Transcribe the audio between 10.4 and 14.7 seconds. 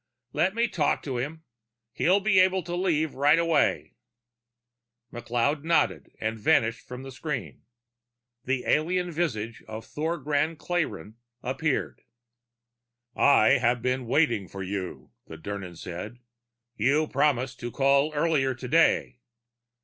Klayrn appeared. "I have been waiting for